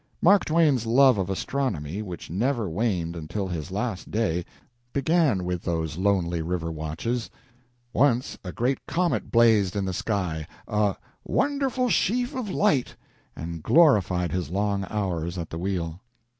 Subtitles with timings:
[0.19, 4.43] Mark Twain's love of astronomy, which never waned until his last day,
[4.93, 7.29] began with those lonely river watches.
[7.93, 12.95] Once a great comet blazed in the sky, a "wonderful sheaf of light,"
[13.35, 16.01] and glorified his long hours at the wheel.